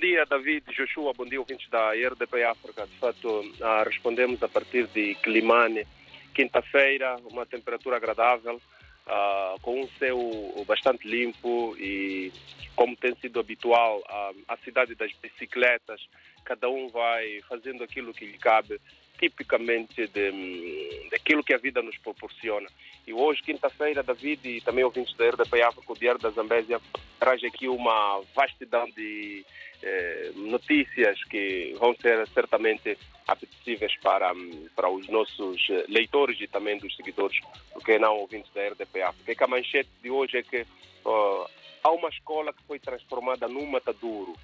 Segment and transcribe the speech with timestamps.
[0.00, 2.86] dia, David, Joshua, bom dia, ouvintes da RDP África.
[2.86, 5.86] De fato, ah, respondemos a partir de Climane,
[6.34, 8.60] quinta-feira, uma temperatura agradável,
[9.06, 10.18] ah, com um céu
[10.66, 12.32] bastante limpo e,
[12.74, 14.02] como tem sido habitual,
[14.48, 16.00] a cidade das bicicletas,
[16.44, 18.80] cada um vai fazendo aquilo que lhe cabe,
[19.20, 22.66] tipicamente de, daquilo que a vida nos proporciona.
[23.06, 26.80] E hoje, quinta-feira, David e também ouvintes da RDP África, o Diário da Zambésia,
[27.18, 29.44] traz aqui uma vastidão de
[29.82, 32.96] eh, notícias que vão ser certamente
[33.28, 34.32] apetecíveis para,
[34.74, 37.38] para os nossos leitores e também dos seguidores,
[37.72, 39.34] porque não ouvintes da RDP África.
[39.34, 41.46] Que a manchete de hoje é que uh,
[41.82, 44.34] há uma escola que foi transformada num matadouro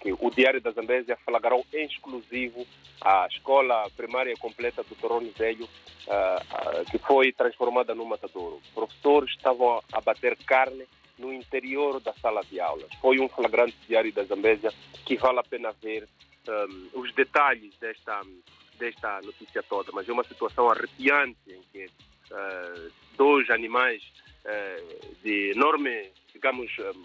[0.00, 2.66] que o Diário da Zambésia flagrou em exclusivo
[3.00, 8.60] a escola primária completa do Torone Velho, uh, uh, que foi transformada num matadouro.
[8.74, 10.86] Professores estavam a bater carne
[11.18, 12.88] no interior da sala de aulas.
[13.00, 14.72] Foi um flagrante Diário da Zambésia
[15.04, 16.08] que vale a pena ver
[16.48, 18.20] um, os detalhes desta,
[18.78, 24.02] desta notícia toda, mas é uma situação arrepiante em que uh, dois animais
[25.24, 27.02] de enorme, digamos, um,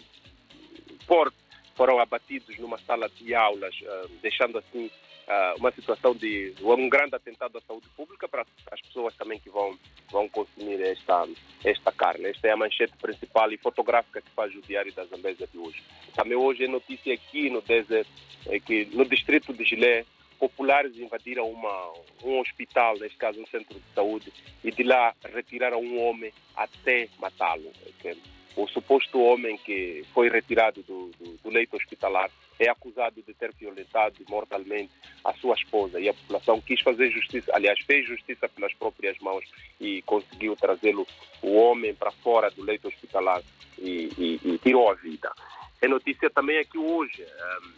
[1.08, 1.41] porte
[1.74, 7.14] foram abatidos numa sala de aulas, uh, deixando assim uh, uma situação de um grande
[7.14, 9.78] atentado à saúde pública para as pessoas também que vão,
[10.10, 11.26] vão consumir esta,
[11.64, 12.26] esta carne.
[12.26, 15.82] Esta é a manchete principal e fotográfica que faz o Diário da Zambésia de hoje.
[16.14, 18.08] Também hoje é notícia aqui no, desert,
[18.46, 20.04] é que no distrito de Gilé,
[20.38, 21.92] populares invadiram uma,
[22.24, 24.32] um hospital, neste caso um centro de saúde,
[24.64, 27.70] e de lá retiraram um homem até matá-lo.
[28.04, 28.16] É
[28.56, 33.52] o suposto homem que foi retirado do, do, do, leito hospitalar é acusado de ter
[33.54, 34.92] violentado mortalmente
[35.24, 39.44] a sua esposa e a população quis fazer justiça, aliás, fez justiça pelas próprias mãos
[39.80, 41.06] e conseguiu trazê-lo,
[41.40, 43.42] o homem, para fora do leito hospitalar
[43.78, 45.32] e, e, e, tirou a vida.
[45.80, 47.72] É notícia também é que hoje um,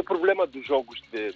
[0.00, 1.34] o problema dos jogos de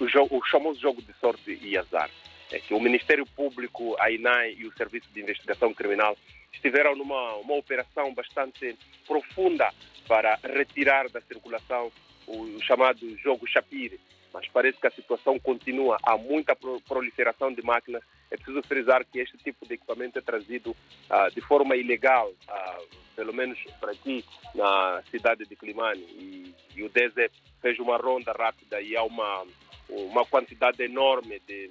[0.00, 2.10] o, jogo, o famoso jogo de sorte e azar
[2.52, 6.16] é que o Ministério Público, a INAI e o Serviço de Investigação Criminal
[6.52, 9.72] estiveram numa uma operação bastante profunda
[10.06, 11.90] para retirar da circulação
[12.26, 14.00] o chamado jogo Chapire,
[14.32, 15.98] mas parece que a situação continua.
[16.02, 18.02] Há muita proliferação de máquinas.
[18.30, 22.88] É preciso frisar que este tipo de equipamento é trazido uh, de forma ilegal, uh,
[23.14, 26.00] pelo menos para aqui na cidade de Climane.
[26.00, 29.46] E, e o DESE fez uma ronda rápida e há uma,
[29.88, 31.70] uma quantidade enorme de,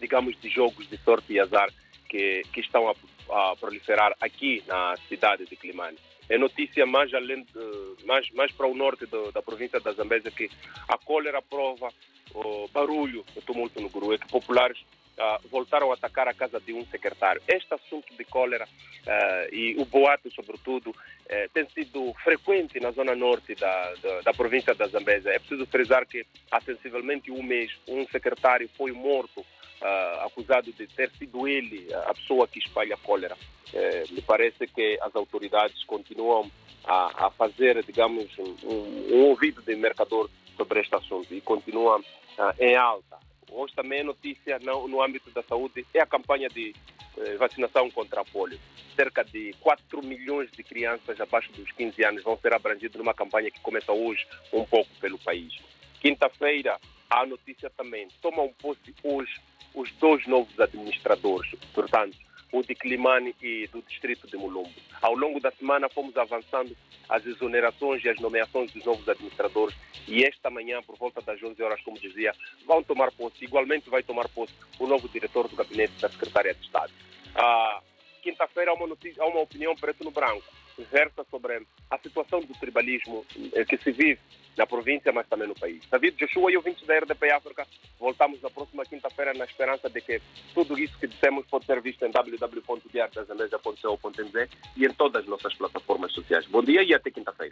[0.00, 1.68] digamos, de jogos de sorte e azar
[2.08, 2.94] que, que estão a
[3.30, 5.98] a proliferar aqui na cidade de Climane.
[6.28, 10.30] É notícia mais, além de, mais, mais para o norte do, da província da Zambésia
[10.30, 10.50] que
[10.88, 11.88] a cólera prova
[12.34, 14.78] o barulho do tumulto no Guru, é que populares
[15.18, 17.42] uh, voltaram a atacar a casa de um secretário.
[17.48, 23.14] Este assunto de cólera uh, e o boato, sobretudo, uh, tem sido frequente na zona
[23.14, 25.30] norte da, da, da, província da Zambésia.
[25.30, 30.86] É preciso frisar que há sensivelmente um mês um secretário foi morto uh, acusado de
[30.86, 33.36] ter sido ele a pessoa que espalha cólera.
[33.72, 36.50] Uh, me parece que as autoridades continuam
[36.84, 42.54] a, a fazer, digamos, um, um, ouvido de mercador sobre este assunto e continuam uh,
[42.58, 43.25] em alta.
[43.50, 46.74] Hoje também é notícia no, no âmbito da saúde é a campanha de
[47.18, 48.58] eh, vacinação contra a polio.
[48.94, 53.50] Cerca de 4 milhões de crianças abaixo dos 15 anos vão ser abrangidas numa campanha
[53.50, 55.54] que começa hoje um pouco pelo país.
[56.00, 58.08] Quinta-feira, há notícia também.
[58.20, 59.40] Tomam posse hoje
[59.74, 62.16] os dois novos administradores, portanto,
[62.58, 64.72] o de Climane e do distrito de Mulumbo.
[65.02, 66.76] Ao longo da semana fomos avançando
[67.08, 69.76] as exonerações e as nomeações dos novos administradores
[70.08, 72.32] e esta manhã, por volta das 11 horas, como dizia,
[72.64, 76.64] vão tomar posse, igualmente vai tomar posse o novo diretor do gabinete da Secretaria de
[76.64, 76.92] Estado.
[77.34, 77.80] Ah,
[78.22, 80.42] Quinta-feira há há uma opinião preto no branco,
[80.84, 84.18] versa sobre a situação do tribalismo eh, que se vive
[84.56, 85.84] na província, mas também no país.
[85.90, 87.66] David Joshua e ouvintes da RDP África,
[87.98, 90.22] voltamos na próxima quinta-feira na esperança de que
[90.54, 96.12] tudo isso que dissemos pode ser visto em www.diardazamesa.co.nz e em todas as nossas plataformas
[96.12, 96.46] sociais.
[96.46, 97.44] Bom dia e até quinta-feira.